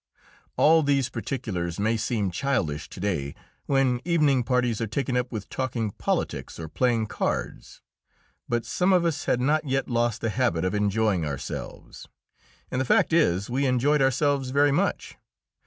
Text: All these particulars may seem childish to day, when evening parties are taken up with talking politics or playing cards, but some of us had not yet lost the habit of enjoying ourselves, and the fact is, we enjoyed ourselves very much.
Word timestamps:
All 0.57 0.81
these 0.81 1.09
particulars 1.09 1.79
may 1.79 1.95
seem 1.95 2.31
childish 2.31 2.89
to 2.89 2.99
day, 2.99 3.35
when 3.67 4.01
evening 4.03 4.41
parties 4.43 4.81
are 4.81 4.87
taken 4.87 5.15
up 5.15 5.31
with 5.31 5.47
talking 5.47 5.91
politics 5.91 6.57
or 6.59 6.67
playing 6.67 7.05
cards, 7.05 7.83
but 8.49 8.65
some 8.65 8.93
of 8.93 9.05
us 9.05 9.25
had 9.25 9.39
not 9.39 9.67
yet 9.69 9.87
lost 9.89 10.21
the 10.21 10.31
habit 10.31 10.65
of 10.65 10.73
enjoying 10.73 11.23
ourselves, 11.23 12.07
and 12.71 12.81
the 12.81 12.83
fact 12.83 13.13
is, 13.13 13.47
we 13.47 13.67
enjoyed 13.67 14.01
ourselves 14.01 14.49
very 14.49 14.71
much. 14.71 15.17